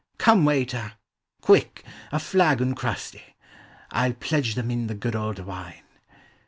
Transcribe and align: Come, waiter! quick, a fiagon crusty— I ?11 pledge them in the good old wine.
Come, 0.17 0.45
waiter! 0.45 0.93
quick, 1.41 1.83
a 2.11 2.17
fiagon 2.17 2.75
crusty— 2.75 3.21
I 3.91 4.09
?11 4.13 4.19
pledge 4.19 4.55
them 4.55 4.71
in 4.71 4.87
the 4.87 4.95
good 4.95 5.15
old 5.15 5.37
wine. 5.37 5.83